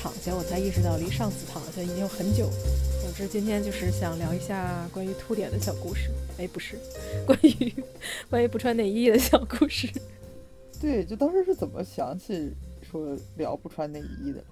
[0.00, 2.48] 躺下，我才意识到离上次躺下已经有很久。
[3.02, 6.08] 总之，今天就是想聊一下关于凸点的小故事。
[6.38, 6.78] 哎，不是，
[7.26, 7.74] 关于
[8.30, 9.88] 关于不穿内衣的小故事。
[10.80, 14.44] 对，就当时是怎么想起说聊不穿内衣的？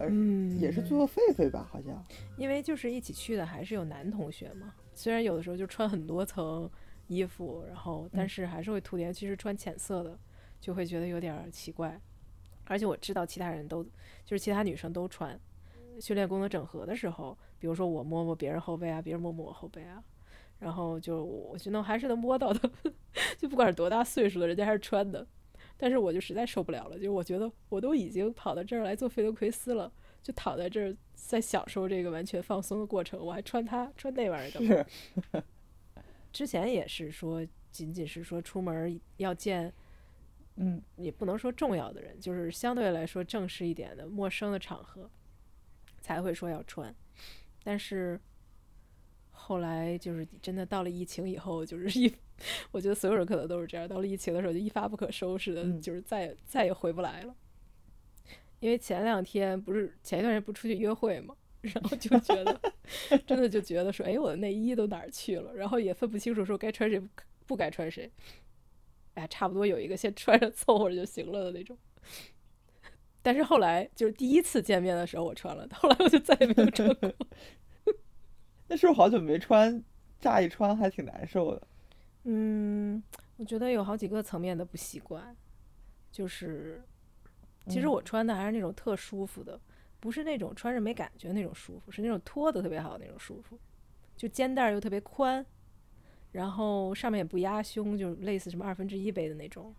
[0.00, 2.04] 嗯，也是做狒狒吧，好像。
[2.36, 4.74] 因为就是一起去的，还是有男同学嘛。
[4.92, 6.68] 虽然有的时候就穿很多层
[7.06, 9.12] 衣服，然后但是还是会凸点。
[9.12, 10.18] 其实穿浅色的
[10.60, 12.00] 就会觉得有点奇怪。
[12.70, 13.82] 而且我知道其他人都
[14.24, 15.38] 就是其他女生都穿。
[16.00, 20.00] 训练功能整合的时候，比如说我摸摸别人后背啊，别人摸摸我后背啊，
[20.60, 22.70] 然后就我觉得还是能摸到的。
[23.36, 25.26] 就不管是多大岁数的，人家还是穿的。
[25.76, 34.62] 但是我就实在受不了了，就是我觉得我都已经跑到这儿来做费德奎斯了，就躺在这儿在享受这个完全放松的过程，我还穿它穿那玩意儿干
[35.34, 35.42] 嘛？
[36.32, 39.72] 之前也是说，仅仅是说出门要见，
[40.56, 45.10] 嗯，也不能说重要的人，就是相对来说正式一点的陌生的场合，
[46.00, 46.94] 才会说要穿。
[47.62, 48.20] 但是
[49.30, 52.12] 后来就是真的到了疫情以后，就是 一。
[52.70, 57.34] 我觉得所有人可能都是这样，到了疫情的时候就一发不可收拾的，就是再也再也回不来了。
[58.60, 62.60] 因为前两天不是前一段时间不出去约会嘛， 然后就觉得
[63.26, 65.54] 真的就觉得说，哎，我的内衣都哪儿去了？
[65.54, 67.02] 然后也分不清楚说该穿谁
[67.46, 68.10] 不该穿谁。
[69.20, 71.76] 哎，差不多有一个先穿着凑合着就行了的那种。
[73.22, 77.12] 但是后来就是第一次见面的时候我穿了，后来我就再也没有穿过。
[78.68, 79.84] 那时候好久没穿，
[80.18, 81.62] 乍一穿还挺难受的。
[82.24, 83.02] 嗯，
[83.36, 85.36] 我觉得有好几个层面的不习惯，
[86.10, 86.82] 就是
[87.66, 89.60] 其实我穿的还是那种特舒服的，
[89.98, 93.58] 不是那种穿着没感觉那种舒服，是那种脱的特别好的那种舒服，
[94.16, 95.44] 就肩带又特别宽，
[96.32, 99.74] 然后上面也不压胸，就类似什么二分之一杯的那种。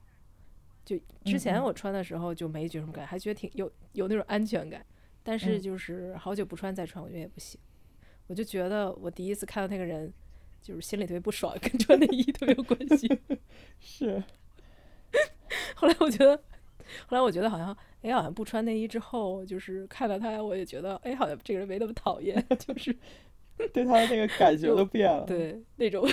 [0.84, 4.86] 就之前我穿的时候就没觉什么感，还觉得挺有有那种安全感，
[5.24, 7.60] 但是就是好久不穿再穿，我觉得也不行。
[8.28, 10.12] 我就觉得我第一次看到那个人。
[10.64, 13.08] 就是心里特别不爽，跟穿内衣特别有关系。
[13.82, 14.24] 是。
[15.74, 16.38] 后来我觉得，
[17.08, 22.96] 后来我觉得好像，哎，好像不穿内衣之后，就是看到他，我也觉得，哎，好像这个人没那么讨厌， 就是
[23.74, 25.26] 对他的那个感觉都变了。
[25.26, 26.04] 对，那种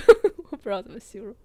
[0.51, 1.35] 我不知道怎么形容，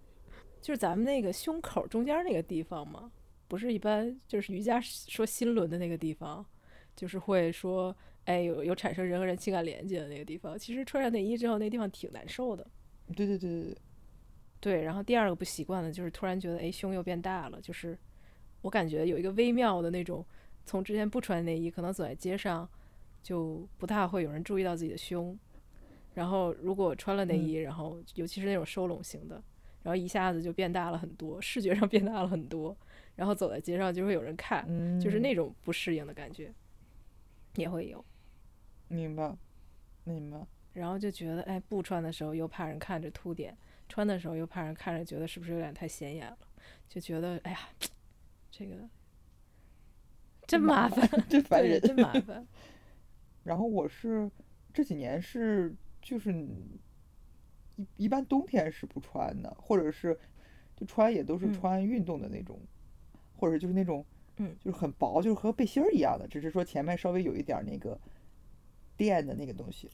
[0.60, 3.10] 就是咱们那个胸口中间那个地方嘛，
[3.48, 6.44] 不是一般就是瑜伽说心轮的那个地方，
[6.97, 7.94] 就是会说，
[8.25, 12.66] 哎，有有产生人和人情感连接的那个地方，其实穿上内衣之后，那地方挺难受的。
[13.14, 13.76] 对对对对对，
[14.60, 14.82] 对。
[14.82, 17.60] 然后第二个不习惯的就是突然觉得，哎，胸又变大了。
[17.60, 17.98] 就是
[18.62, 20.25] 我感觉有一个微妙的那种，
[20.64, 22.66] 从之前不穿内衣，可能走在街上
[23.22, 25.38] 就不大会有人注意到自己的胸。
[26.14, 29.42] 然后如果穿了内衣，然后尤其是那种收拢型的，
[29.82, 32.76] 然后一下子就变大了很多，视觉上变大了很多。
[33.16, 34.66] 然后走在街上就会有人看，
[35.00, 36.52] 就是那种不适应的感觉
[37.54, 38.04] 也会有。
[38.88, 39.36] 明白，
[40.02, 40.44] 明白。
[40.72, 43.56] 然后就觉得，哎，不穿的时候又怕人看着凸点，
[43.88, 46.38] 穿的时候又怕人看着觉得是不是有点太显眼了，
[46.88, 47.58] 就觉得，哎呀，
[48.50, 48.75] 这个
[50.48, 52.44] 真麻烦，真烦人，真麻烦。
[53.44, 54.28] 然后我是
[54.72, 55.72] 这几年是
[56.04, 56.32] 就是
[57.75, 60.16] 一一般冬天是不穿的，或者是
[60.76, 62.60] 就穿也都是穿运动的那种，
[63.37, 64.06] 或者就是那种，
[64.37, 67.98] 嗯，就是很薄，就是和背心儿一样的，只是说前面稍微有一点那个
[68.97, 69.91] 垫的那个东西。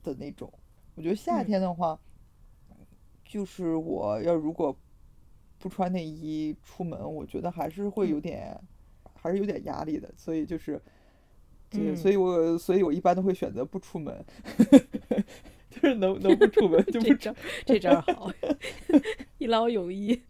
[0.00, 0.50] 的那种，
[0.94, 1.98] 我觉得夏天的话，
[3.24, 4.74] 就是我要如果
[5.58, 8.56] 不穿内衣出门，我觉得还是会有点，
[9.14, 10.08] 还是有点压力的。
[10.16, 10.80] 所以就是，
[11.68, 14.24] 对，所以我所以我一般都会选择不出门，
[15.78, 17.34] 就是能能不出门就不这
[17.64, 18.30] 这招好，
[19.38, 20.20] 一劳永逸。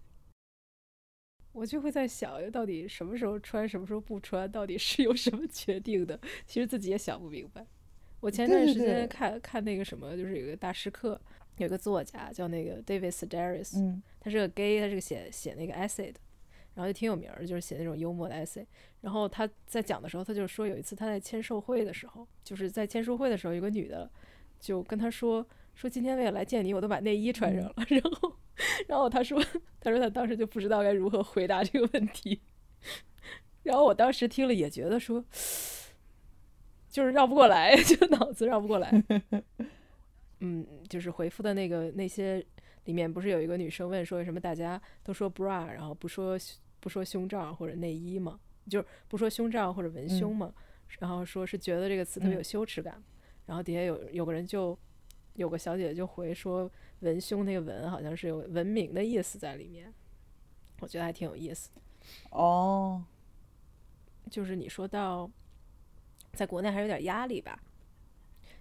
[1.53, 6.19] 我就会在想，到底什么时候穿，什么时候不穿，到底是由什么决定的？
[6.47, 7.67] 其实自己也想不明白。
[8.21, 11.21] 我前段时间看看那个什么，就是有个大师课，
[11.57, 16.21] 有个作家叫那个 David Sedaris，嗯，他是个 gay，他是个写写那个 essay 的，
[16.75, 18.65] 然后就挺有名儿，就是写那种幽默的 essay。
[19.01, 24.09] 然后他在讲的时候，他就说有一次他在签售会的时候，就是在签售会的时候，有个女的
[24.59, 27.75] 就跟他说说今天为了来见你，我都把内衣穿上了。
[27.89, 28.37] 然后
[28.89, 29.43] 然后他说
[29.81, 32.41] 他说他当时就不知道该如何回答这个问题。
[33.65, 35.25] 然后我当时听了也觉得说。
[36.91, 38.91] 就是绕不过来， 就脑子绕不过来。
[40.41, 42.45] 嗯，就是回复的那个那些
[42.87, 46.37] 里面，不是有一个女生问说，为什么大家都说 bra，然后不说
[46.81, 48.41] 不说胸罩或者内衣嘛？
[48.71, 50.53] 就是不说胸罩或者文胸嘛？
[50.99, 53.01] 然后说是觉得这个词特别有羞耻感。
[53.49, 54.79] 然后底下有有个人就
[55.35, 59.93] 有个小姐姐就回说，文胸那个文好像是有文明的意思在里面。
[60.79, 61.71] 我觉得还挺有意思。
[62.31, 63.03] 哦，
[64.31, 65.29] 就是你说到。
[66.35, 67.59] 在国内还有点压力吧。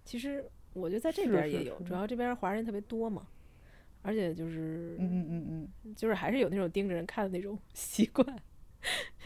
[0.03, 0.43] 其实
[0.73, 3.27] 我觉得在这边也有，是是主要这边华人特别多嘛，
[4.01, 8.25] 而且就是嗯嗯嗯嗯，就是还是有那种盯着人看的那种 习惯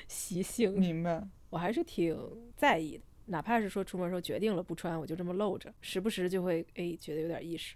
[0.07, 1.25] 习性，明白。
[1.49, 2.17] 我还是挺
[2.57, 3.03] 在意的。
[3.31, 7.75] 哪怕是说出门时候决定了不穿，我就这么露着，时不时就会哎觉得有点意识，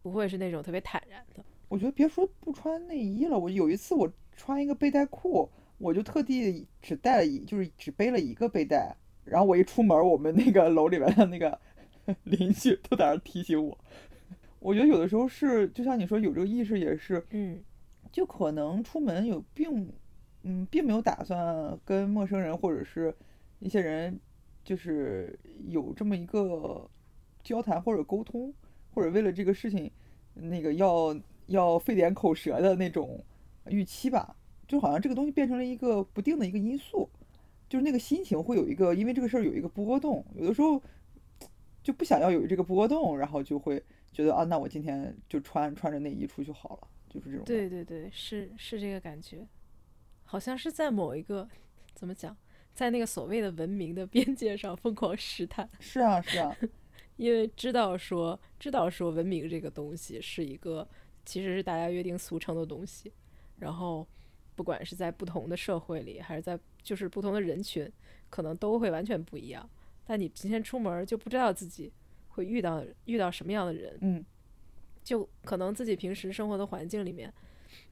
[0.00, 1.44] 不会是那种特别坦然的。
[1.68, 8.94] 我觉得别说不穿内衣了，我有一次我穿一个背带裤，我就特地只带了一，就是只背了一个背带，
[9.24, 11.58] 然后我一出门，我们那个楼里边的那个
[12.22, 13.76] 邻居都在那提醒我。
[14.60, 17.60] 我觉得有的时候是，就像你说有这个意识也是，嗯
[18.12, 19.90] 就可能出门有并，
[20.42, 23.12] 嗯，并没有打算跟陌生人或者是
[23.58, 24.20] 一些人，
[24.64, 25.38] 就是
[25.68, 26.88] 有这么一个
[27.42, 28.52] 交谈或者沟通，
[28.94, 29.90] 或者为了这个事情，
[30.34, 31.14] 那个要
[31.46, 33.24] 要费点口舌的那种
[33.66, 34.36] 预期吧，
[34.66, 37.08] 就好像这个东西变成了一个不定的一个因素，
[37.68, 40.80] 就是那个心情会有一个因为这个事儿有一个波动，有的时候
[41.82, 43.82] 就不想要有这个波动，然后就会
[44.12, 47.44] 觉得啊，那我今天就穿穿着内衣出去好了，就是这种。
[47.44, 49.46] 对对对，是是这个感觉，
[50.24, 51.48] 好像是在某一个
[51.94, 52.36] 怎么讲，
[52.74, 56.56] 在那个所谓的文明的边界上疯狂试探，是啊，是啊，
[57.16, 60.88] 因为知道说知道说文明这个东西是一个
[61.24, 63.12] 其实是大家约定俗成的东西，
[63.58, 64.06] 然后
[64.54, 67.90] 不管是在不同的社会里，还是在就是不同的人群，
[68.30, 69.68] 可能都会完全不一样。
[70.04, 71.92] 但你今天出门儿就不知道自己
[72.28, 74.24] 会遇到遇到什么样的人，嗯。
[75.04, 77.32] 就可能自己平时生活的环境里面，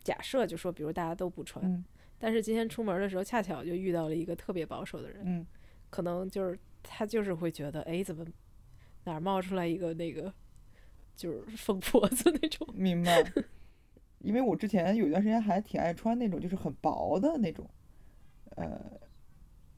[0.05, 1.85] 假设就说比如大家都不穿，嗯
[2.23, 5.47] 但是今天出门的时候恰巧就遇到了一个特别保守的人，嗯，
[5.89, 8.23] 可能就是他就是会觉得，哎，怎么
[9.05, 10.33] 哪儿冒出来一个那个
[11.17, 13.25] 就是疯婆子那种， 明白。
[14.19, 17.67] 因为我之前有一段时间还挺爱穿那种就是很薄的那种，
[18.57, 18.79] 呃，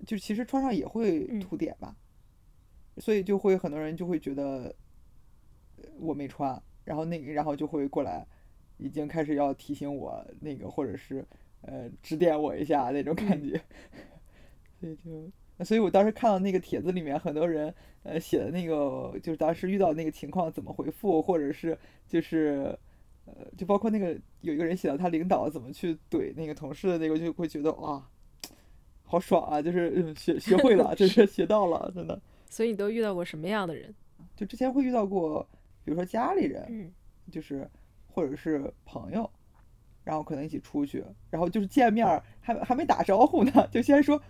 [0.04, 1.96] 就其实穿上也会嗯凸点吧，
[2.96, 4.74] 所以就会很多人就会觉得
[5.76, 8.26] 呃我没穿，然后那个然后就会过来，
[8.78, 11.24] 已经开始要提醒我那个或者是
[11.62, 13.60] 呃指点我一下那种感觉，
[14.80, 15.30] 所以就。
[15.64, 17.72] 所以我当时看到那个帖子里面很多人
[18.02, 21.78] 呃写的那个，就是当时遇到那个情况怎么回复，或者是
[22.08, 22.76] 就是
[23.26, 28.04] 呃，就包括那个有一个人写到他领导怎么去怼那个同事的那个，就会觉得哇，
[29.04, 29.62] 好爽啊！
[29.62, 32.20] 就是嗯学学会了，就是学到了，真的。
[32.50, 33.94] 所以你都遇到过什么样的人？
[34.34, 35.46] 就之前会遇到过，
[35.84, 36.92] 比如说家里人，嗯
[37.30, 37.70] 就是
[38.08, 39.30] 或者是朋友，
[40.04, 44.20] 然后可能一起出去，然后就是见面儿还还没打招呼呢，就先说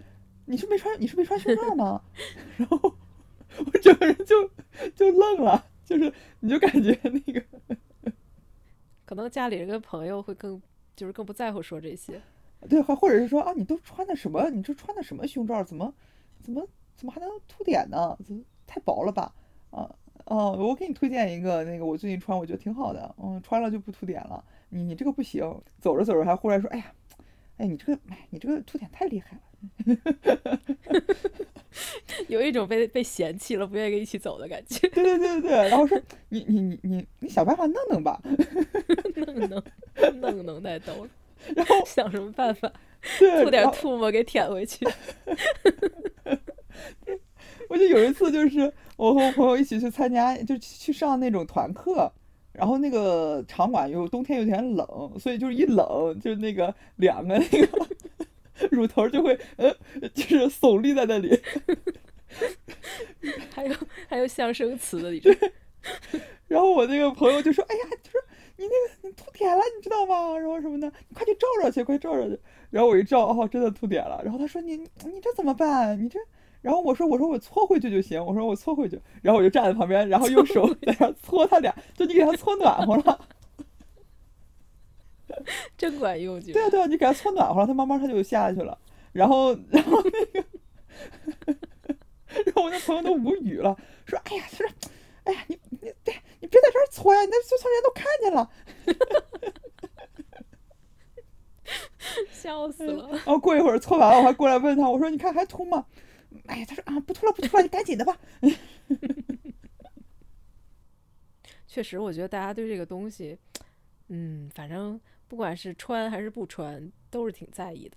[0.47, 2.03] 你是没穿你是没穿胸罩吗？
[2.57, 2.79] 然后
[3.59, 4.51] 我整个人就
[4.95, 7.43] 就愣了，就是你就感觉那个。
[9.05, 10.61] 可能家里人跟朋友会更
[10.97, 12.21] 就是更不在乎说这些，
[12.69, 14.49] 对，或或者是说啊，你都穿的什么？
[14.51, 15.63] 你这穿的什么胸罩？
[15.63, 15.93] 怎么
[16.41, 16.67] 怎么
[16.97, 18.17] 怎么还能凸点呢？
[18.25, 19.33] 怎么太薄了吧？
[19.71, 19.95] 啊
[20.27, 24.43] 哦，我给你推荐一个，那个我最近穿，我觉得挺好的，嗯，穿了就不凸点了。
[24.75, 25.43] 你你这个不行，
[25.81, 26.93] 走着走着还忽然说，哎呀，
[27.59, 29.43] 哎你这个哎你这个凸点太厉害了。
[32.29, 34.89] 有一种被被嫌弃了，不愿意跟一起走的感觉。
[34.89, 38.21] 对对对对对，然后说你你你你你想办法弄弄吧。
[39.15, 39.63] 弄弄
[40.21, 41.11] 弄弄太逗了，
[41.55, 42.73] 然后 想什么办法，
[43.19, 44.85] 吐点然后唾沫给舔回去？
[47.69, 52.13] 我就有一次，就是我和我朋友一起去参加，就去上那种团课，
[52.53, 54.87] 然后那个场馆又冬天有点冷，
[55.19, 57.87] 所以就是一冷，就那个两个那个
[58.71, 59.75] 乳头就会呃，
[60.15, 61.41] 就是耸立在那里。
[63.51, 63.75] 还有
[64.09, 65.31] 还有象声词的，你 这
[66.49, 68.21] 然后我那个朋友就说：“哎呀，就说
[68.57, 70.37] 你那个你凸点了，你知道吗？
[70.39, 72.39] 然后什么的，你快去照照去，快照照去。”
[72.71, 74.21] 然后我一照，哦，真的凸点了。
[74.23, 76.03] 然后他说：“你你这怎么办？
[76.03, 76.19] 你这……”
[76.63, 83.29] 然后我说：“我说我搓回去就行。”我说：“我搓回去。”然后我就站在旁边，然后用手在那搓他俩，就你给他搓暖和了。
[85.77, 88.79] 真管用，就对啊对啊，你给他搓暖和了，他慢慢他就下去了。
[89.13, 90.45] 然后然后那个，
[92.47, 93.77] 然后我那朋友都无语了，
[94.07, 94.65] 说：“哎呀，说，
[95.25, 98.51] 哎呀，你你对你别在这儿搓呀，你那搓搓人都看见了。
[102.33, 103.09] ”笑死了。
[103.11, 105.87] 然后过一会儿搓完了，我还过来问他，我说：“你看还秃吗？”
[106.47, 108.19] 哎呀，他说：“啊，不脱了，不脱了，你赶紧的吧。
[111.67, 113.39] 确实，我觉得大家对这个东西，
[114.09, 117.97] 嗯，反正不管是穿还是不穿，都是挺在意的。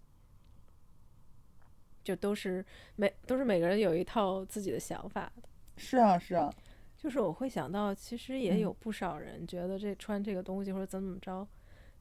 [2.04, 2.63] 就都是
[2.96, 6.54] 每都是每个人有一套自己的想法的。”是啊，是啊，
[6.98, 11.48] 就是我会想到，其实也嗯有不少人觉得这穿这个东西或者怎么怎么着，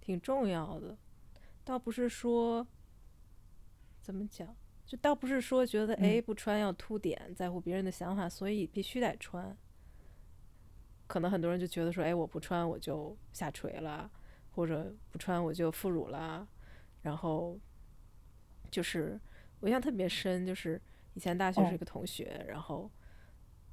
[0.01, 0.97] 挺重要的。
[1.65, 2.67] 倒不是说
[4.01, 4.55] 怎么讲，
[4.87, 9.57] 就倒不是说觉得嗯哎不穿要凸点，在乎别人的想法，所以必须得穿。
[11.07, 14.11] 可能很多人就觉得说，哎，我不穿我就下垂了，
[14.53, 16.47] 或者不穿我就副乳啦。
[17.03, 17.59] 然后
[18.71, 19.21] 就是
[19.61, 20.81] 我印象特别深，就是
[21.13, 22.91] 以前大学哦是一个同学，然后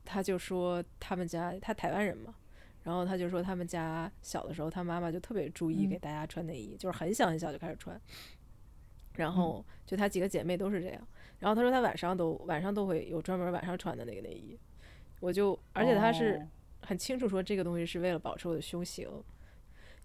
[0.03, 2.35] 他就说他们家他台湾人嘛，
[2.83, 7.99] 然后他就说他们家小的时候，他妈妈就特别注意嗯给大家穿内衣，就是很小很小就开始穿。
[9.15, 11.07] 然后就她几个姐妹都是这样，
[11.39, 14.57] 然后她说她晚上都晚上都会有专门晚上穿的那个内衣，
[15.19, 16.47] 我就而且她是哦。
[16.83, 19.07] 很清楚说这个东西是为了保持我的胸型，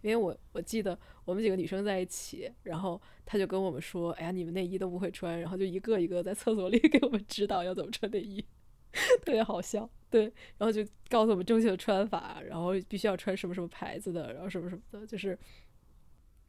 [0.03, 8.45] 因为我我记得我们几个女生在一起，然后她就跟我们说，哎呀你们内衣都不会穿，然后就一个一个在厕所里 给我们指导要怎么穿内衣，
[9.25, 10.25] 特别好笑，对，
[10.59, 15.39] 然后就告诉我们正确的穿法，然后必须要穿什么什么牌子的，然后什么什么的，就是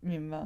[0.01, 0.45] 明白。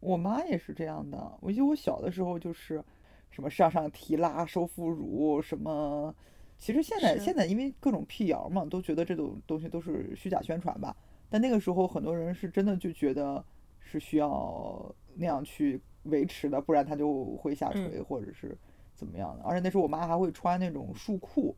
[0.00, 1.38] 我妈也是这样的。
[1.40, 2.82] 我记得我小的时候就是
[3.30, 6.14] 什么上上提拉、收副乳什么。
[6.58, 10.96] 其实现在现在因为各种辟谣嘛，都觉得这种东西都是虚假宣传吧。
[11.30, 13.44] 但那个时候很多人是真的就觉得
[13.80, 18.56] 是需要那样去维持的，不然它就会下垂或者是
[18.94, 19.44] 怎么样的。
[19.44, 21.54] 而且那时候我妈还会穿那种束裤，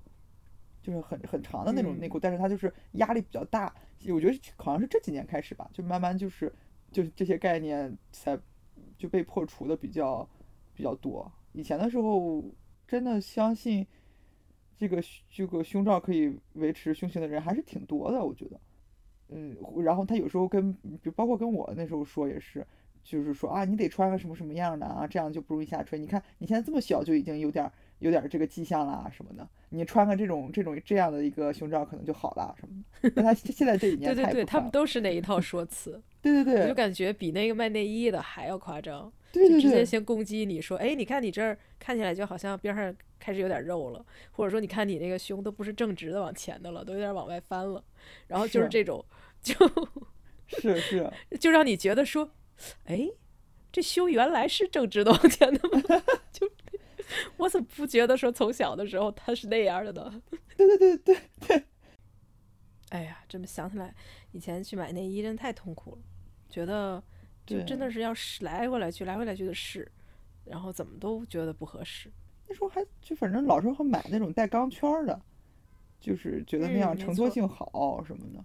[0.82, 3.74] 就是很很长的那种内裤，但是它就是压力比较大。
[4.08, 6.52] 我觉得好像是这几年开始吧，就慢慢就是
[6.90, 8.38] 就这些概念才
[8.96, 10.28] 就被破除的比较
[10.74, 11.30] 比较多。
[11.52, 12.44] 以前的时候
[12.86, 13.86] 真的相信
[14.76, 18.60] 这个这个胸罩可以维持胸型的人还是挺多的，我觉得。
[19.28, 22.66] 嗯，然后他有时候跟，就包括跟我那时候说也是，
[23.04, 25.98] 就是说啊，你得穿个什么什么样的啊，这样就不容易下垂。
[25.98, 27.70] 你看你现在这么小就已经有点
[28.00, 33.10] 有点这个迹象啦什么的，你穿个这种这种这样的一个胸罩可能就好啦什么的。
[33.14, 39.10] 但他现在这几年 对对对，他们都是那一 套说辞，对对对我就感觉比那个卖内衣的还要夸张。
[39.32, 47.84] 对对对，就直接先攻击你说，哎，你看你这儿看起来就好像边上开始有点肉了，或者说你看你那个胸都不是正直的往前的了，都有点往外翻了，
[48.26, 49.04] 然后就是是这种，
[49.40, 49.54] 就
[50.48, 52.32] 是是就让你觉得说，
[52.86, 53.08] 哎，
[53.70, 56.02] 这胸原来是正直的往前的吗？
[56.32, 56.50] 就
[57.36, 60.22] 我怎么不觉得说从小的时候他是那样的呢？
[60.56, 61.64] 对对对对对，
[62.90, 63.94] 哎呀，这么想起来，
[64.32, 65.98] 以前去买内衣真的太痛苦了，
[66.48, 67.02] 觉得
[67.46, 69.90] 就真的是要试来回来去，来回来去的试，
[70.44, 72.10] 然后怎么都觉得不合适。
[72.46, 75.20] 那时候还就反正老是会买那种带钢圈的，
[76.00, 78.44] 就是觉得那样承托性好什么的。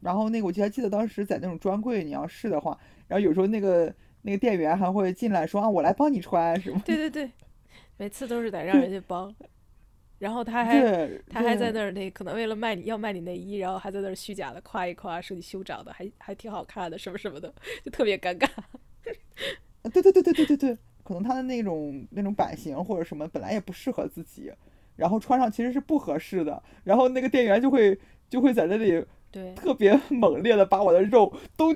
[0.00, 6.80] 然后那个我记还记得当时在那种专柜你要试的话，然后有时候那个那个店员还会进来说啊我来帮你穿什么。
[6.84, 7.30] 对对对，
[7.98, 9.34] 每次都是得让人家帮，
[10.18, 10.80] 然后他还，
[11.28, 17.52] 他还在那儿那可能为了卖你要卖你内衣，然后还在那儿虚假的夸一夸，说你修长的还还挺好看的，什么什么的，
[17.84, 18.48] 就特别尴尬。
[19.82, 24.52] 啊对对对对对对对，可能他的那种那种版型或者什么本来也不适合自己，
[24.96, 31.74] 然后穿上其实是不合适的，然后那个店员就会就会在那里对，特别猛烈的把我的肉都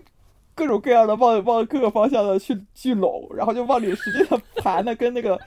[0.55, 5.41] 各种各样的往往各个方向的去聚拢，然后就往里使劲的盘的跟那个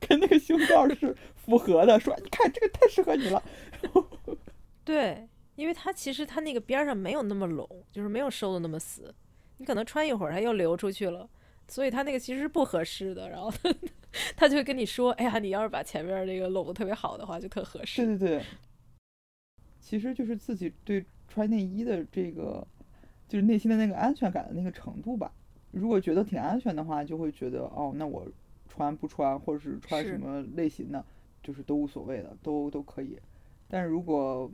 [0.00, 3.42] 跟那个胸罩是符合的，说你看这个太适合你了。
[4.84, 9.14] 对，因为它其实它那个边儿上没有那么拢，就是没有收的那么死，
[9.58, 11.28] 你可能穿一会儿它又流出去了，
[11.66, 13.28] 所以它那个其实是不合适的。
[13.28, 13.74] 然后 他
[14.36, 18.18] 他就会跟你说，哎呀，你要是把前面儿那个拢的特别好的话，就特合适对适。
[18.18, 18.44] 对对，
[19.80, 22.66] 其实就是自己对穿内衣的这个，
[23.28, 25.30] 就是内心的那个安全感的那个程度吧。
[25.70, 28.26] 如果觉得挺安全的话，就会觉得哦，那我
[28.78, 31.04] 穿不穿，或者是穿什么类型的，
[31.42, 33.18] 就是都无所谓的，都都可以。
[33.66, 34.48] 但是如果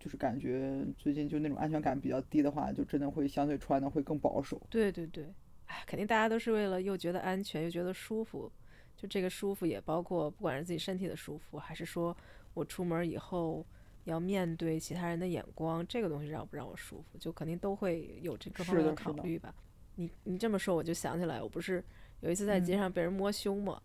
[0.00, 4.60] 就是感觉最近就那种安全感比较低的话，就真的会相对穿的会更保守。
[4.68, 5.32] 对对对，
[5.66, 8.50] 哎，肯定大家都是为了又觉得安全又觉得舒服，
[8.96, 12.14] 就这个舒服也包括不管是自己身体的舒服，还是说
[12.54, 13.64] 我出门以后
[14.02, 19.54] 要面对其他人的眼光，这个东西让不让我舒服，就肯定都会有这各方面的考虑吧。
[19.94, 21.82] 你你这么说，我就想起来，我不是
[22.24, 23.80] 有一次在街嗯上被人摸胸嘛，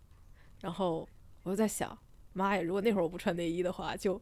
[0.62, 1.08] 然后
[1.44, 1.98] 我就在想，
[2.34, 4.20] 妈呀，如果那会儿我不穿内衣的话，就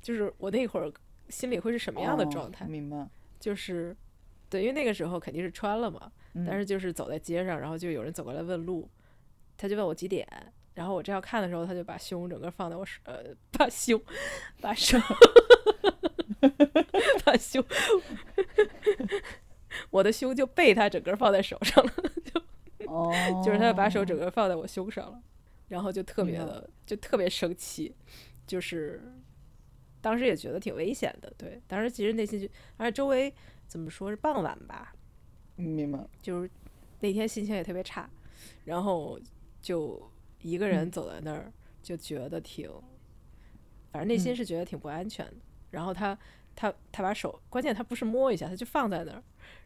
[0.00, 0.92] 就是我那会儿
[1.28, 2.64] 心里会是什么样的哦状态？
[2.66, 3.06] 明白。
[3.40, 3.94] 就是
[4.48, 8.88] 对，因为那个时候肯定是穿了嘛，但嗯是就是走在街上，然后就有人走过来问路，
[9.56, 10.26] 他就问我几点，
[10.74, 14.00] 然后我正要看的时候，他就把胸整个放在我手，呃，把胸，
[14.60, 14.96] 把手，
[17.24, 17.64] 把胸
[19.90, 21.92] 我的胸就被他整个放在手上了，
[22.86, 23.10] 哦，
[23.44, 25.22] 就是他把手整个放在我胸上了，
[25.68, 27.94] 然后就特别的，就特别生气，
[28.46, 29.02] 就是
[30.00, 33.32] 当时也觉得挺危险的，对，当时其实内心就，而且周围
[33.66, 34.94] 怎么说是傍晚吧，
[35.56, 35.98] 明白。
[36.22, 36.50] 就是
[37.00, 38.08] 那天心情也特别差，
[38.64, 39.18] 然后
[39.60, 40.10] 就
[40.42, 41.52] 一个人嗯走在那儿，
[41.82, 42.70] 就觉得挺，
[43.90, 45.34] 反正内心嗯是觉得挺不安全的。
[45.70, 46.16] 然后他
[46.54, 49.22] 他他把手，关键他不是摸一下，他就放在那儿，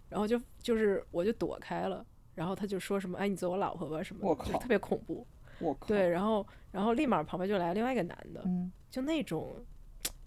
[0.09, 2.05] 然后就就是我就躲开了，
[2.41, 5.27] 然后他就说什么，哎，你做我老婆吧什么我的，就是靠特别恐怖。
[5.59, 9.63] 我靠，对，，然后然后立马旁边就来另外一个男的，嗯，就那种，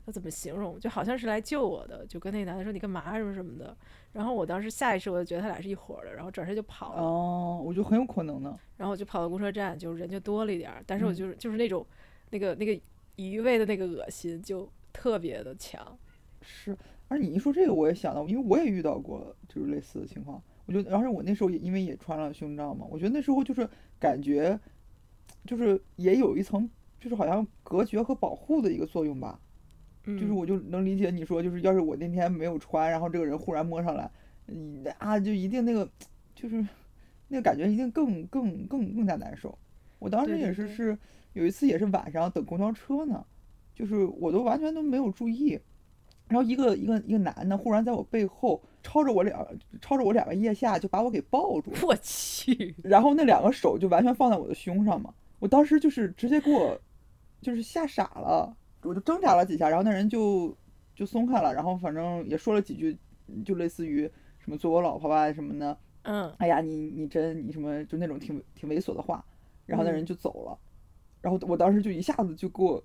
[0.06, 0.80] 他怎么形容？
[0.80, 3.76] 就好像是来救我的，就跟那个男的说你干嘛什么什么的。
[4.12, 7.02] 然后我当时下意识我就觉得他俩是一伙儿的，然后转身就跑了。
[7.02, 8.56] 哦，我觉得很有可能呢。
[8.78, 11.84] 然后我就跑到公车站，就人就多了一点儿，但是我嗯就是、就是那种
[12.30, 12.80] 那个那个
[13.16, 15.98] 余味的那个恶心就特别的强。
[16.42, 16.78] 是，
[17.08, 20.40] 而你一说这个，我也想到，因为我也遇到过就是类似的情况。
[20.66, 23.68] 我觉得，而且我那时候也因为也穿了胸罩嘛，我觉得那时候就是
[24.00, 24.60] 感觉，
[25.46, 29.40] 就是也有一层，就是好像隔绝和保护的一个作用吧。
[30.06, 34.10] 嗯，就是我就能理解你说，就是要是我那天没有穿，然后这个人忽然摸上来，
[34.48, 35.90] 你啊，就一定那个，
[36.36, 36.66] 就是
[37.30, 39.58] 那个感觉一定更更更更加难受。
[40.00, 40.98] 我当时也是是
[41.32, 43.26] 有一次也是晚上等公交车呢，
[43.74, 45.58] 就是我都完全都没有注意，
[46.28, 49.48] 然后一个一个一个男的忽然在我背后抄着我两
[49.82, 56.78] 抄着我两个腋下就把我给抱住，我去，然后那两个手就完全放在我的胸上嘛，我当时就是直接给我
[57.42, 60.56] 就是吓傻了，我就挣扎了几下，然后那人就
[60.94, 62.98] 就松开了，然后反正也说了几句，
[63.46, 64.02] 就类似于
[64.38, 69.26] 什么做我老婆吧什么的，嗯，哎呀你你真你什么就那种挺挺猥琐的话，
[69.66, 70.60] 然后那人嗯就走了，
[71.22, 72.84] 然后我当时就一下子就给我。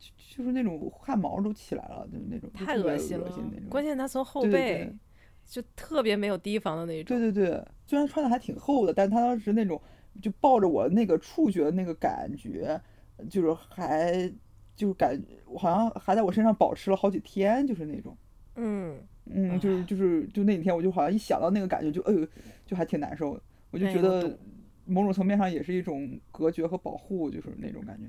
[0.00, 3.30] 就就是那种汗毛都起来了，就是那种太恶心了。
[3.68, 4.96] 关键他从后对对背对
[5.44, 7.18] 就特别没有提防的那种。
[7.18, 9.80] 对对对，虽然穿的还挺厚的，但他当时那种
[10.22, 12.80] 就抱着我那个触觉的那个感觉，
[13.28, 14.32] 就是还
[14.74, 18.16] 就是感我好像还在我身上保持了好几天，就是那种，
[18.54, 22.26] 嗯，嗯，就是就是就那几天，我就好像一想到那个感觉就哎呦
[22.64, 24.38] 就还挺难受的，我就觉得
[24.86, 28.08] 某种层面上也是一种隔绝和保护，就是那种感觉。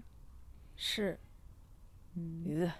[0.76, 1.20] 是，
[2.16, 2.74] 嗯，呃，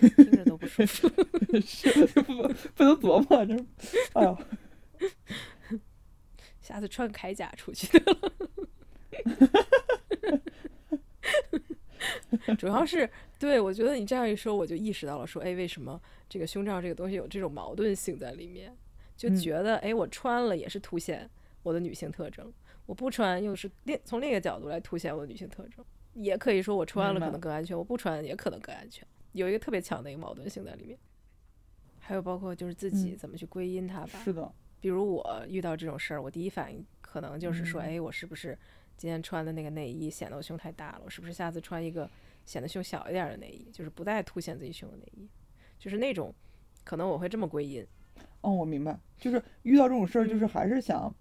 [0.00, 1.08] 听着都不舒服。
[1.64, 2.34] 是就不
[2.74, 3.54] 不能琢磨，这，
[4.14, 4.38] 哎呦，
[6.60, 8.32] 下次穿铠甲出去的了。
[12.58, 13.08] 主要是
[13.38, 18.74] 对我觉得你这样一说，我就意识到了说，哎，为什么这个胸罩这个东西有这种矛盾性在里面？
[19.16, 21.28] 就嗯觉得，哎，我穿了也是凸显
[21.62, 22.52] 我的女性特征，
[22.86, 25.84] 我不穿又是另从另一个角度来凸显我的女性特征。
[26.22, 30.98] 也可以说我穿了可能更安全，我不穿也可能更安全，有一个特别强的一个矛盾性在里面。
[31.98, 34.18] 还有包括就是自己嗯怎么去归因它吧。
[34.24, 34.50] 是的，
[34.80, 38.58] 比如我遇到这种事儿，我第一反应可能就是说，嗯哎，我是不是
[38.96, 41.02] 今天穿的那个内衣显得我胸太大了？
[41.04, 42.10] 我是不是下次穿一个
[42.46, 45.28] 显得胸小一点儿的内衣，就是不再凸显自己胸的内衣？
[45.78, 46.34] 就是那种，
[46.82, 47.86] 可能我会这么归因。
[48.40, 51.14] 哦，我明白，就是遇到这种事儿，就是嗯还是想，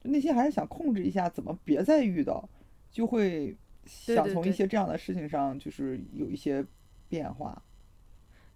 [0.00, 2.48] 就内心还是想控制一下，怎么别再遇到，
[2.90, 3.56] 就会
[3.90, 6.64] 想从一些这样的事情上，就是有一些
[7.08, 7.60] 变化。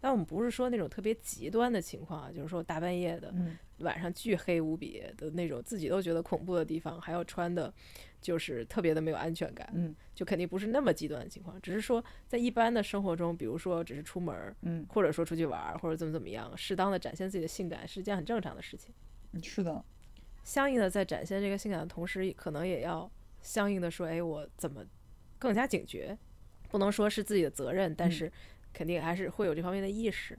[0.01, 7.73] 但我们不是说那种特别极端的情况啊，就是说大半夜的嗯晚上巨黑无比的那种，自己都觉得恐怖的地方，还要穿的，
[8.21, 9.67] 就是特别的没有安全感。
[9.73, 18.95] 嗯就肯定不是那么极端的情况，只是说在一般的生活中，比如说只是出门儿，嗯，或者说出去玩儿，或者怎么怎么样，适当的展现自己的性感是一件很正常的事情。
[19.43, 19.83] 是的，
[20.45, 24.85] 相应的，在展现这个性感的同时，可能也要相应的说，哎，我怎么
[25.45, 26.17] 更加警觉？
[26.71, 28.33] 不能说是自己的责任，但嗯是
[28.73, 30.37] 肯定还是会有这方面的意识。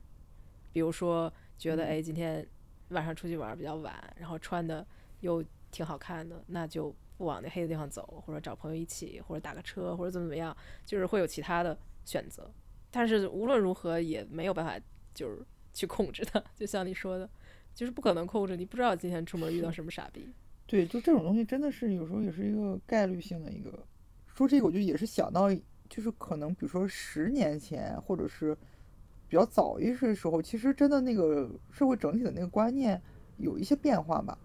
[0.74, 2.46] 比如说，觉得嗯哎，今天
[2.90, 4.86] 晚上出去玩儿比较晚，然后穿的
[5.22, 5.42] 又
[5.72, 12.52] 挺好看的，那就不往那黑的地方走，或者找朋友一起，或者打个车，或者怎么怎么样，就是会有其他的选择。
[12.92, 14.78] 但是无论如何也没有办法，
[15.14, 16.44] 就是去控制它。
[16.56, 17.30] 就像你说的，
[17.74, 20.28] 就是不可能控制，你不知道今天出门遇到什么傻逼。
[20.66, 23.86] 对，就这种东西真的是有时候也是一个概率性的一个。
[24.36, 25.50] 说这个，我就也是想到，
[25.90, 28.56] 就是可能比如说十年前，或者是
[29.28, 33.02] 比较早一些时候，其实真的那个社会整体的那个观念
[33.38, 34.38] 有一些变化吧。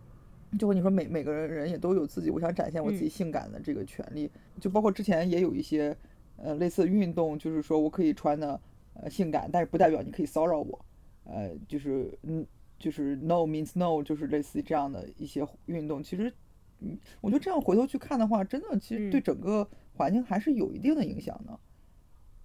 [0.59, 3.11] 就和你说每每个人也都有自己我想展现我自己嗯。
[3.11, 4.29] 性感的这个权利，
[4.61, 5.97] 就包括之前也有一些
[6.37, 8.61] 呃类似的运动，就是说我可以穿的
[8.95, 10.85] 呃性感，但是不代表你可以骚扰我，
[11.23, 12.45] 呃就是嗯
[12.81, 16.33] 就是 no means no，就是类似于这样的一些运动，其实
[16.81, 19.23] 嗯我觉得这样回头去看的话，真的其实对嗯。
[19.23, 19.69] 整个
[20.01, 21.61] 环境还是有一定的影响的。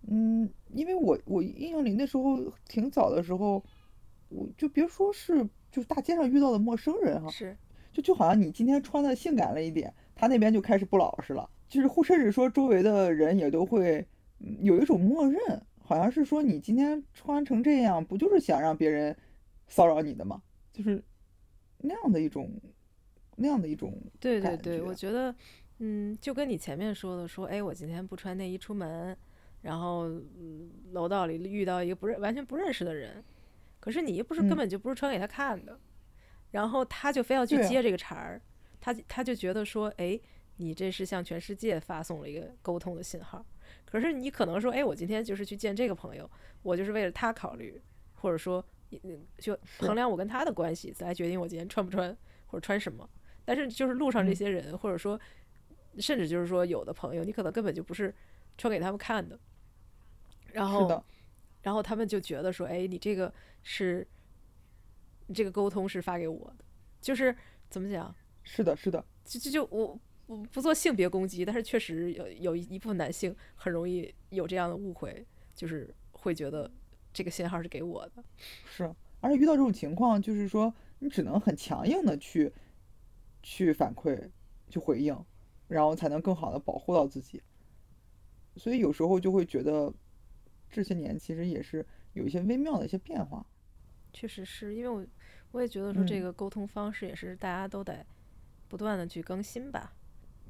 [0.07, 2.37] 嗯，因为我我印象里那时候
[2.67, 3.63] 挺早的时候，
[4.27, 5.41] 我就别说是
[5.71, 7.55] 就是大街上遇到的陌生人哈，是，
[7.93, 14.05] 就就好像你今天穿的性感了一点，他那边就开始不老实了，就是或甚至说周围的人也都会
[14.39, 15.39] 嗯有一种默认，
[15.79, 19.15] 好像是说你今天穿成这样，不就是想让别人
[19.69, 20.41] 骚扰你的吗？
[20.73, 21.01] 就是
[21.77, 22.51] 那样的一种
[23.37, 25.33] 那样的一种对对对，感觉我觉得
[25.79, 29.15] 嗯，就跟你前面说的，说，哎，我今天不穿内衣出门，
[29.61, 33.23] 然后嗯楼道里遇到一个不认完全不认识的人，
[33.79, 35.77] 可是你又不是根嗯本就不是穿给他看的，
[36.51, 38.41] 然后他就非要去接这个茬儿，
[38.79, 40.17] 他他就觉得说，哎，
[40.57, 43.45] 你这是向全世界发送了一个沟通的信号，
[43.83, 46.29] 可是你可能说，哎，我今天就是去见这个朋友，
[46.63, 47.81] 我就是为了他考虑，
[48.13, 48.63] 或者说，
[49.03, 53.09] 嗯就衡量我跟他的关系来决定我今天穿不穿或者穿什么。
[53.47, 54.35] 但是就是路上这嗯。
[54.35, 55.19] 些人，或者说，
[55.99, 58.13] 甚至就是说有的朋友，你可能根本就不是
[58.57, 59.39] 穿给他们看的，
[60.51, 61.03] 然后
[61.61, 64.07] 然后他们就觉得说，哎，你这个是，
[65.27, 66.65] 你这个沟通是发给我的，
[67.01, 67.35] 就是
[67.69, 76.69] 怎么讲，是的，是的，就就就我我不做性别攻击，但是确实有有一一部分男性很容易有这样的误会，就是会觉得
[77.13, 78.23] 这个信号是给我的，
[78.65, 78.93] 是。
[79.21, 82.53] 而且遇到这种情况，就是说你只能很强硬的去
[83.41, 84.29] 去反馈、
[84.69, 85.17] 去回应，
[85.67, 87.41] 然后才能更好的保护到自己。
[88.57, 89.93] 所以有时候就会觉得
[90.69, 93.45] 这些年其实也是有一些微妙的一些变化。
[94.13, 95.05] 确实是因为我
[95.51, 96.21] 我也觉得说这嗯。
[96.21, 98.05] 个沟通方式也是大家都得
[98.67, 99.95] 不断的去更新吧，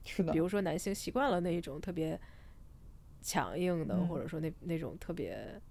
[0.06, 2.19] 是的比，如说男性习惯了那一种特别
[3.21, 5.62] 强硬的，嗯或者说那那种特别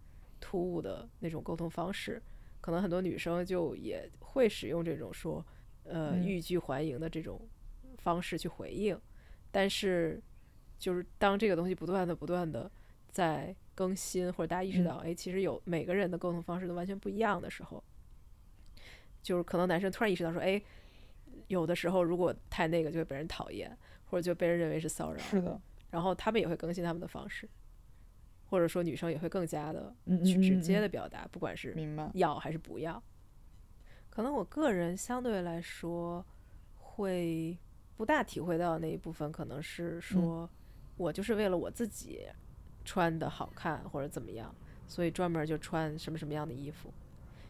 [0.41, 2.23] 突兀的那种沟通方式，
[2.61, 5.47] 可能很多女生就也会使用这种说
[5.85, 6.21] 呃嗯。
[6.21, 7.49] 欲拒还迎的这种
[7.99, 9.01] 方式去回应，
[9.55, 10.21] 但是
[10.77, 12.69] 就是当这个东西不断的不断的
[13.09, 17.85] 在更新，或者大家意识嗯到，哎，其实有每个人的沟通方式都完全不一样的时候，
[19.23, 20.61] 就是可能男生突然意识到说，哎，
[21.47, 27.49] 有的时候如果太那个就会被人讨厌，或者就被人认为是骚扰，是的，然后他们也会更新他们的方式，
[28.47, 31.73] 或者说女生也会更加的嗯去直接的表达，不管是。
[32.15, 33.01] 要还是不要。
[34.11, 36.27] 可能我个人相对来说
[36.77, 37.57] 会
[37.97, 40.49] 不大体会到那一部分，可能是说
[40.97, 42.27] 我就是为了我自己
[42.85, 44.55] 穿的好看或者怎么样，
[44.87, 46.93] 所以专门就穿什么什么样的衣服，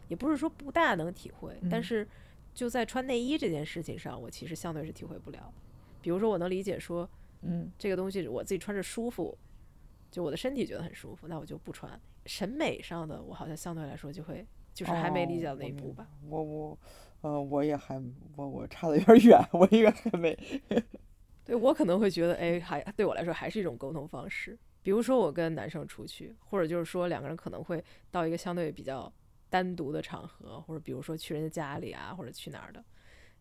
[0.07, 2.07] 也不是说不大能体会，但嗯是
[2.53, 5.53] 就在穿内衣这件事情上，我其实相对是体会不了。
[6.01, 7.09] 比如说，我能理解说
[7.41, 9.37] 嗯，这个东西我自己穿着舒服，
[10.11, 11.99] 就我的身体觉得很舒服，那我就不穿。
[12.27, 16.07] 审美上的，我好像相对来说就会就是还没理解到哦那一步吧。。
[16.29, 16.79] 我我我，
[17.25, 17.99] 呃，我也还
[18.35, 20.37] 我我差的有点远，我应该还没。
[21.43, 24.55] 对我可能会觉得，哎，还对我来说还是一种沟通方式。
[24.83, 29.11] 比如说我跟男生出去，或者就是说两个人可能会到一个相对比较
[29.49, 32.85] 单独的场合，或者比如说去人家家里啊，或者去哪儿的，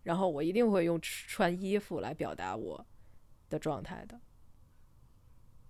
[0.02, 2.86] 然后我一定会用穿衣服来表达我
[3.50, 4.18] 的状态的。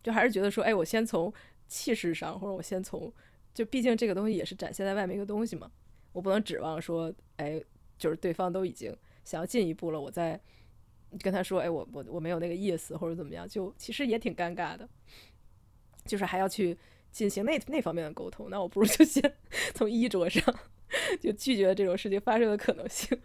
[0.04, 1.34] 就还是觉得说，哎，我先从
[1.66, 3.12] 气势上，或者我先从，
[3.52, 5.68] 就毕竟这个东西也是展现在外面一个东西嘛，
[6.12, 7.60] 我不能指望说，哎，
[7.96, 10.38] 就是对方都已经想要进一步了，我再
[11.22, 14.88] 跟他说，哎，我我我没有那个意思，或者怎么样，就其实也挺尴尬的，
[16.04, 16.76] 就是还要去
[17.10, 19.22] 进行那那方面的沟通，那我不如就先
[19.74, 20.54] 从衣着上
[21.20, 23.18] 就拒绝这种事情发生的可能性。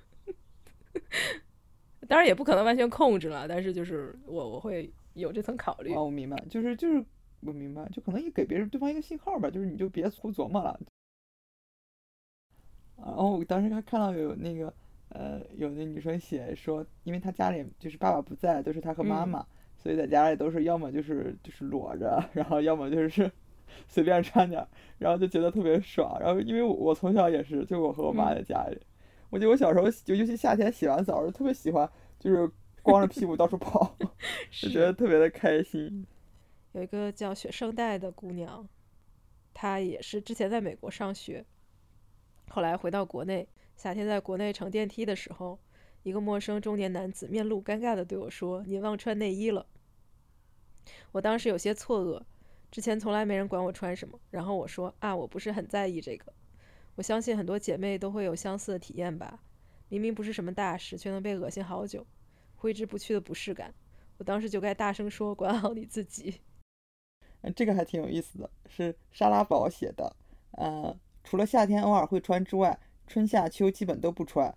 [2.07, 5.93] 当然也不可能完全控制了，但是就是我我会有这层考虑。
[5.93, 7.03] 哦，我明白，就是就是
[7.41, 10.79] 我明白，就可能也给别人对方一个信号吧，就是你就别胡琢磨了。
[13.05, 14.73] 然后我当时还看到有那个
[15.09, 19.45] 呃，有那女生写说，因为她家里就是爸爸不在，都是她和妈嗯妈，
[19.77, 23.31] 所以在家里都是要么就是就是裸着，然后要么就是
[23.87, 24.65] 随便穿点，
[24.97, 26.17] 然后就觉得特别爽。
[26.19, 28.79] 然后因为我我从小也是，就我和我妈嗯在家里，
[29.29, 32.49] 我记得我小时候就尤其夏天洗完澡，就特别喜欢就是
[32.83, 33.95] 光着屁股到处跑
[34.51, 36.05] 就觉得特别的开心。
[36.73, 38.67] 有一个叫雪圣代的姑娘，
[39.55, 41.43] 她也是之前在美国上学，
[42.59, 45.57] 后来回到国内，夏天在国内乘电梯的时候，
[46.03, 49.65] 一个陌生中年男子面露尴尬地对我说：“你忘穿内衣了。”
[51.13, 52.21] 我当时有些错愕，
[52.69, 56.33] 之前从来没人管我穿什么，然后我说：“啊，我不是很在意这个。”
[56.95, 59.41] 我相信很多姐妹都会有相似的体验吧，
[59.87, 62.05] 明明不是什么大事，却能被恶心好久，
[62.57, 63.73] 挥之不去的不适感。
[64.17, 66.41] 我当时就该大声说：“管好你自己。”
[67.39, 70.13] 嗯，这个还挺有意思的，是沙拉宝写的。
[70.57, 70.93] 呃，
[71.29, 74.51] 除了夏天偶尔会穿之外，春夏秋基本都不穿。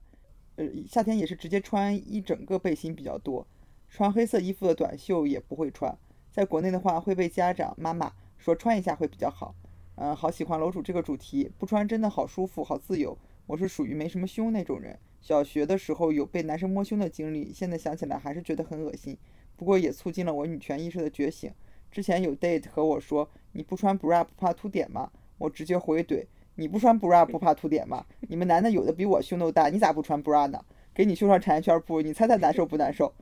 [0.56, 3.46] 呃，夏天也是直接穿一整个背心比较多，
[3.90, 5.94] 穿黑色衣服的短袖也不会穿。
[6.30, 9.54] 在国内的话，会被家长妈妈说穿一下会比较好。
[9.96, 13.18] 嗯、好喜欢楼主这个主题，不穿真的好舒服，好自由。
[13.46, 19.18] 我是属于没什么胸那种人，小学的时候有被男生摸胸的经历，现在想起来还是觉得很恶心。
[19.56, 21.52] 不过也促进了我女权意识的觉醒。
[21.90, 25.12] 之前有 date 和我说你不穿 bra 不怕凸点吗？
[25.36, 26.24] 我直接回怼
[26.54, 28.06] 你不穿 bra 不怕凸点吗？
[28.20, 30.64] 你们男的有的比我胸都大，你咋不穿 bra 呢？
[30.94, 33.14] 给你胸上缠一圈布，你猜猜难受不难受？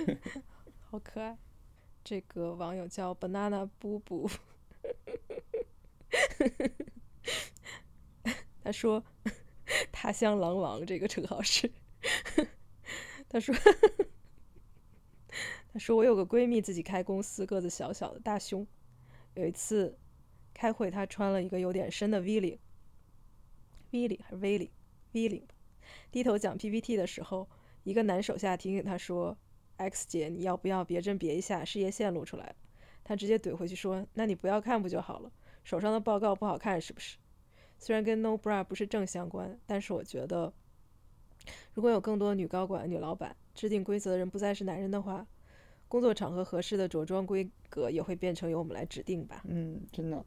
[0.90, 1.38] 好可爱。
[2.02, 4.28] 这个网友叫 banana 布布，
[8.64, 9.04] 他说
[9.92, 11.70] “他乡狼王”这个称号是，
[13.28, 13.54] 他说
[15.72, 18.66] 他说我有个闺蜜自己开公司，个子小小的大胸，
[19.34, 19.98] 有一次
[20.52, 22.58] 开会，她穿了一个有点深的 V 领
[23.90, 24.70] ，V 领还是 V 领
[25.12, 25.54] ？V 领吧。
[26.10, 27.48] 低头讲 PPT 的时候，
[27.84, 29.36] 一个男手下提醒他说。
[29.82, 32.54] X 姐，你要不要别针别一下，事业线露出来了？
[33.02, 35.32] 他直接怼回去说：“那你不要看不就好了？
[35.64, 37.16] 手上的报告不好看是不是？”
[37.80, 40.52] 虽然跟 No Bra 不是正相关，但是我觉得，
[41.72, 45.26] 如果有更多女高管、女老板制定规则的人不再是男人的话，
[45.88, 49.42] 工作场合合适的着装规格也会变成由我们来指定吧？
[49.48, 50.22] 嗯，真的。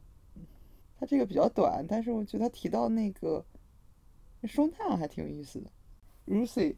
[0.98, 3.44] 他这个比较短，但是我觉得他提到那个
[4.44, 5.70] 收纳还挺有意思的。
[6.26, 6.76] Lucy。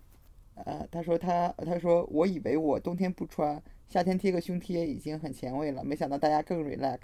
[0.64, 6.98] 呃，他说他他说我以为我冬天不穿，夏天贴个胸贴已经很前卫了，没想到大家更 relax，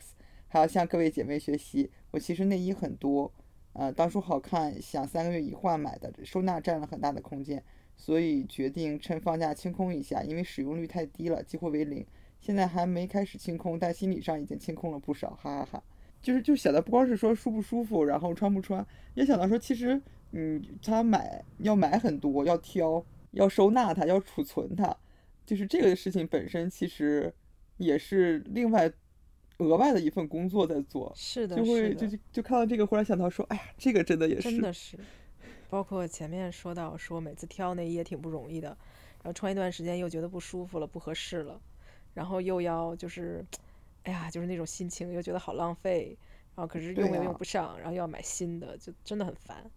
[0.48, 1.90] 还要向各位姐妹学习。
[2.12, 3.30] 我其实内衣很多，
[3.74, 7.62] 呃，当初好看想三个月一换买的，收纳占了很大的空间，
[7.94, 12.06] 所以决定趁放假清空一下，因为使用率太低了，几乎为零。
[12.40, 15.84] 现在还没开始清空，但心理上已经清空了不少，哈哈哈。
[16.22, 23.04] 就是就想到不光是说舒不舒服，然后穿不穿，也想到说其实嗯，他买要买很多，要挑。
[23.32, 24.94] 要收纳它，要储存它，
[25.46, 27.32] 就是这个事情本身其实
[27.78, 28.92] 也是另外
[29.56, 31.10] 额外的一份工作在做。
[31.16, 34.50] 是的，就会就就就看到这个，忽然想到说，哎呀，这个真的也是。
[34.50, 34.98] 真的是，
[35.70, 41.58] 包括前面说到说每次挑内衣也挺不容易的，然后穿一段时间又觉得不舒服了，不合适了，
[42.12, 43.42] 然后又要就是，
[44.04, 46.16] 哎呀，就是那种心情又觉得好浪费，
[46.54, 49.70] 然后可是用又用不上，然后又要买新的，就真的很烦。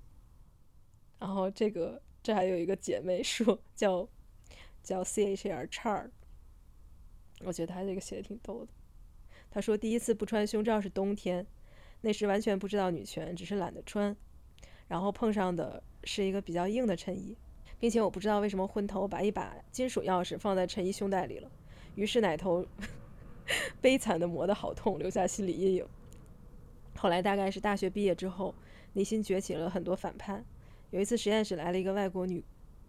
[1.19, 2.01] 然后这个。
[2.25, 4.09] 这还有一个姐妹说叫
[4.81, 6.09] 叫 C H R 叉
[7.41, 8.73] 我觉得她这个写的挺逗的。
[9.51, 11.45] 她说第一次不穿胸罩是冬天，
[12.01, 14.17] 那时完全不知道女权，只是懒得穿。
[14.87, 17.37] 然后碰上的是一个比较硬的衬衣，
[17.79, 21.51] 并且我不知道为什么昏头把一把金属钥匙放在衬衣胸带里了，
[21.93, 22.65] 于是奶头
[23.81, 25.85] 悲惨的磨得好痛，留下心理阴影。
[26.95, 28.55] 后来大概是大学毕业之后，
[28.93, 30.43] 内心崛起了很多反叛。
[30.91, 32.43] 有一次实验室来了一个外国女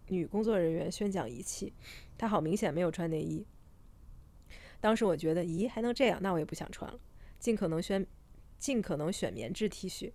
[0.07, 1.73] 女工作人员宣讲仪器，
[2.17, 3.45] 她好明显没有穿内衣。
[4.79, 6.19] 当时我觉得，咦，还能这样？
[6.21, 6.99] 那我也不想穿了，
[7.39, 8.05] 尽可能选
[8.57, 10.11] 尽可能选棉质 T 恤，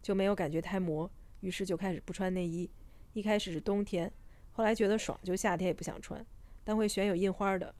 [0.00, 1.10] 就没有感觉太磨。
[1.40, 2.70] 于是就开始不穿内衣。
[3.12, 4.10] 一开始是冬天，
[4.52, 6.24] 后来觉得爽，就夏天也不想穿，
[6.64, 7.74] 但会选有印花的，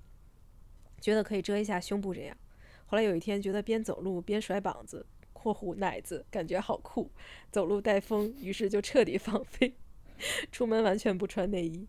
[1.00, 2.36] 觉得可以遮一下胸部这样。
[2.86, 5.06] 后来有一天觉得边走路边甩膀子。
[5.38, 7.08] 括弧奶子感觉好酷，
[7.52, 9.72] 走路带风，于是就彻底放飞，
[10.50, 11.86] 出门完全不穿内衣。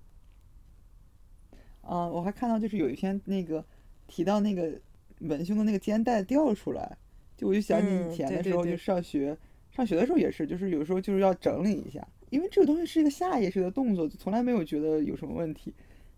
[1.81, 3.65] 啊，我还看到就是有一篇那个
[4.05, 4.79] 提到那个
[5.21, 6.97] 文胸的那个肩带掉出来，
[7.35, 9.35] 就我就想起以前的时候，就上学
[9.71, 15.73] 上学的时候也是，就是有时候就是要整理一下，因为这个东西是一个下意识的动作，从来没有觉得有什么问题。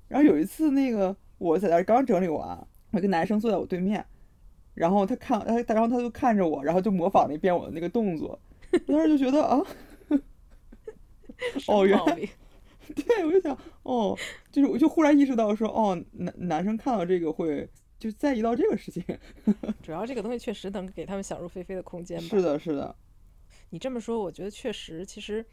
[0.10, 4.06] 然后有一次那个我在那刚整理完，有个男生坐在我对面。
[4.76, 8.40] 然后他看他，然后他就看着我，然后就模仿那遍我的那个动作。
[8.72, 9.62] 我当时就觉得啊，
[11.68, 12.16] 哦，原来，
[12.96, 14.18] 对，我就想，哦，
[14.52, 19.04] 就是我就忽然意识到说，哦，男男生看到这个会就在意到这个事情。
[19.84, 22.28] 主要这个东西确实能给他们想入非非的空间吧。
[22.30, 22.96] 是的，是的。
[23.72, 25.46] 你这么说，我觉得确实，其实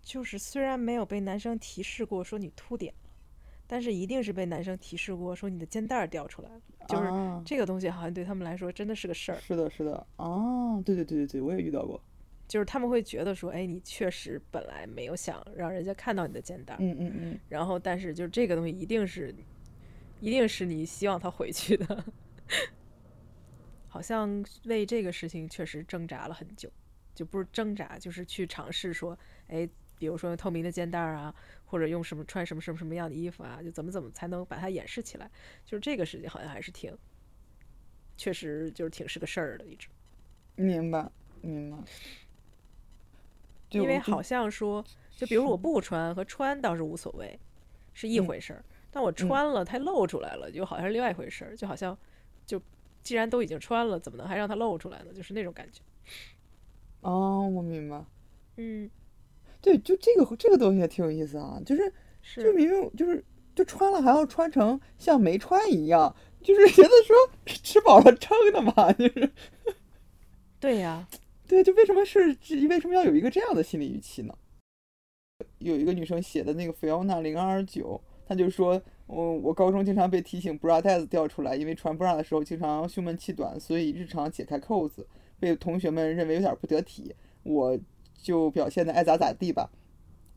[0.00, 2.94] 就是虽然没有被男生提示过说你凸点。
[3.66, 7.10] 但是一定是被男生提示过，说你的肩带掉出来了，就是
[7.44, 9.38] 这个东西好像对他们来说真的是个事儿。
[9.38, 12.00] 是的，是的，哦，对对对对对，我也遇到过，
[12.46, 19.34] 就是他们会觉得说，哎，你确实本来没有想让人家看到你的肩带，嗯嗯嗯，然后但是就是这个东西一定是，
[20.20, 22.04] 一定是你希望他回去的，
[23.88, 26.70] 好像为这个事情确实挣扎了很久，
[27.14, 29.68] 就不是挣扎，就是去尝试说，哎。
[29.98, 35.30] 比如说透明的肩带啊，或者用什么穿什么什么什么样的衣服啊，就怎么怎么才能把它掩饰起来？
[35.64, 36.96] 就是这个事情好像还是挺，
[38.16, 39.88] 确实就是挺是个事儿的，一直。
[40.56, 41.78] 明白，明白。
[43.70, 44.84] 因为好像说，
[45.16, 47.38] 就比如我不穿和穿倒是无所谓，
[47.92, 48.64] 是一回事儿。
[48.90, 51.56] 但我穿了，它露出来了，就好像是另外一回事儿。
[51.56, 51.98] 就好像，
[52.46, 52.62] 就
[53.02, 55.12] 既然都已经穿了，怎么能还让它露出来呢？
[55.12, 55.82] 就是那种感觉。
[57.02, 58.04] 哦，我明白。
[58.56, 58.90] 嗯。
[59.64, 61.90] 对，就这个这个东西也挺有意思啊，就是，
[62.42, 63.24] 就明明就是
[63.54, 69.32] 就穿了还要穿成像没穿一样，就是觉得说吃饱了撑的嘛，就是。
[70.60, 71.08] 对呀，
[71.48, 72.36] 对，就为什么是
[72.68, 74.34] 为什么要有一个这样的心理预期呢？
[75.60, 85.06] 有一个女生写的那个 Fiona 零二九，她就说我我高中经常被提醒 bra 带子掉出来，因为穿 bra 的时候经常胸闷气短，所以日常解开扣子，
[85.40, 87.78] 被同学们认为有点不得体，我
[88.24, 89.70] 就表现的爱咋咋地吧。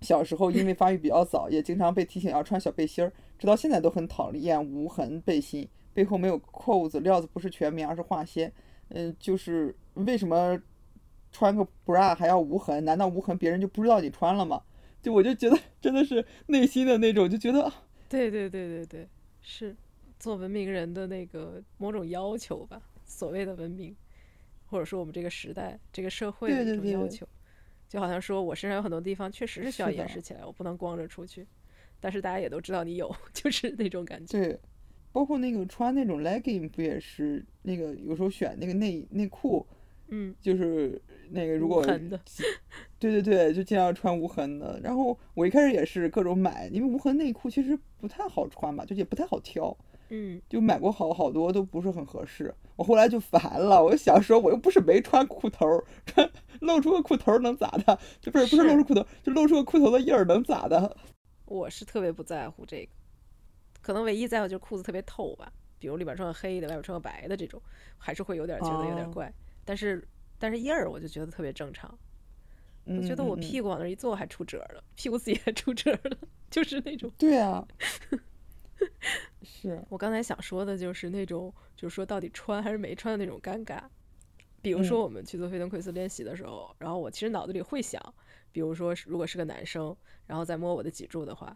[0.02, 8.52] 小时候因为发育比较早，也经常被提醒要穿小背心儿，直到现在都很讨厌无痕背心，背后没有扣子，料子不是全棉而是化纤。
[8.89, 10.62] 嗯，就是为什么
[11.32, 12.84] 穿个 bra 还要无痕？
[12.86, 14.62] 难道无痕别人就不知道你穿了吗？
[15.02, 17.71] 就我就觉得真的是内心的那种，就觉得
[18.10, 19.08] 对对对对对，
[19.41, 19.76] 是
[20.19, 23.95] 做文明人的那个某种要求吧，所谓的文明，
[24.65, 27.28] 或者说我们这个时代、这个社会的一种要求，
[27.88, 31.45] 就好像说我身上有很多地方确实是需要掩饰起来，我不能光着出去，
[32.00, 34.39] 但是大家也都知道你有， 就是那种感觉。
[34.39, 34.60] 对，
[35.12, 39.65] 包括那个穿那种 legging 不也是那个有时候选那个内内裤。
[40.10, 42.17] 嗯，就是那个，如果的，
[42.97, 44.80] 对对对，就尽量穿无痕的。
[44.82, 49.76] 然后我一开始也是各种买，因为无痕内裤其实不太好穿吧，就也不太好挑。
[50.10, 52.54] 嗯，就买过好好多都不是很合适。
[52.76, 55.65] 我后来就烦了，我就想说，我又不是没穿裤头，
[56.06, 56.30] 穿
[56.62, 58.00] 露出个裤头能咋的？
[58.22, 60.96] 就不是不是露出裤头，就露出个裤头的印儿能咋的？
[61.46, 62.89] 我是特别不在乎这个，
[63.82, 67.62] 可能唯一在乎就是裤子特别透吧，比如里边穿个黑的，外边穿个白的这种，
[67.98, 69.34] 还是会有点觉得有点怪。
[69.65, 71.98] 但是但是印儿我就觉得特别正常，
[72.86, 76.17] 我觉得我屁股往那一坐还出褶了，屁股自己还出褶了，
[76.52, 77.12] 就是那种。
[77.17, 77.65] 对啊，
[79.44, 83.82] 是我刚才想说的就是那种，就是说到底穿还是没穿的那种尴尬。
[84.62, 88.02] 比如说我们去做飞腾奎斯练习的时候，然后我其实脑子里会想，
[88.52, 91.56] 比如说如果是个男生，然后再摸我的脊柱的话。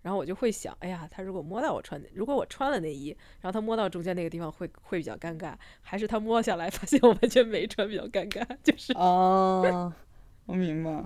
[0.00, 3.08] 然后我就会想，哎呀，他如果摸到我穿，如果我穿了内衣，
[3.40, 8.46] 然后他摸到中间那个地方，会会比较尴尬，还是他摸下来发现我完全没穿比较尴尬？
[8.62, 9.92] 就是哦，
[10.46, 11.04] 我明白。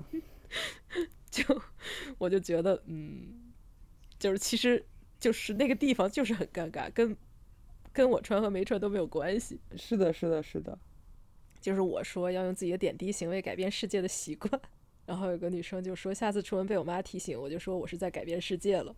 [1.31, 1.43] 就
[2.19, 3.51] 我就觉得，嗯，
[4.19, 4.85] 就是其实
[5.23, 7.15] 就是那个地方就是很尴尬，跟
[7.93, 9.57] 跟我穿和没穿都没有关系。
[9.77, 10.77] 是的，是的，是的。
[11.61, 14.61] 就是我说要用自己的点滴行为改变世界的习惯。
[15.05, 18.93] 然后有个女生就说：“下次出门被我妈提醒，我就说我是在改变世界了。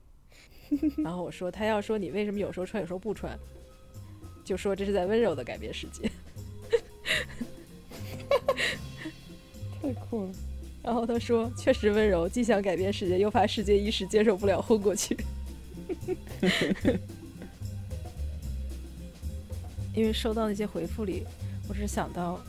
[0.97, 3.37] ”然后我说：“她要说你为什么有时候穿有时候不穿，
[4.43, 6.09] 就说这是在温柔的改变世界。
[9.79, 10.31] ”太酷了。
[10.81, 15.15] 然后她说：“确实温柔，既想改变世界，又怕世界一时接受不了昏过去。”
[19.93, 21.25] 因为收到那些回复里，
[21.67, 22.39] 我只是想到。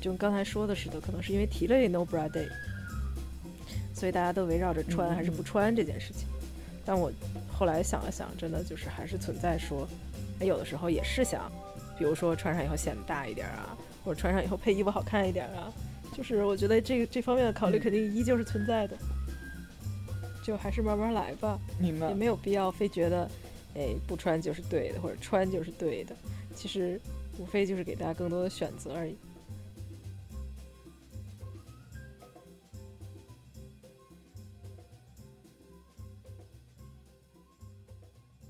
[0.00, 2.46] 就跟刚才说的似的，可能是因为提了这 No Bra Day，
[3.94, 6.28] 所以大家都围绕着穿还是不穿这件事情。
[6.84, 7.10] 但我
[7.50, 9.88] 后来想了想，真的就是还是存在说，
[10.40, 11.50] 哎，有的时候也是想，
[11.98, 15.72] 比如说穿上以后显得大一点啊，或者穿上以后配衣服好看一点啊。
[16.14, 18.94] 就是我觉得这个这方面的考虑肯定依旧是存在的，
[20.44, 21.58] 就还是慢慢来吧。
[21.80, 22.08] 明白。
[22.08, 23.28] 也没有必要非觉得，
[23.74, 26.14] 哎，不穿就是对的，或者穿就是对的。
[26.54, 27.00] 其实
[27.38, 29.16] 无非就是给大家更多的选择而已。